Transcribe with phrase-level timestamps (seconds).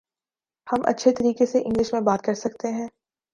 [0.67, 2.87] ہم اچھے طریقے سے انگلش میں بات کر سکتے ہیں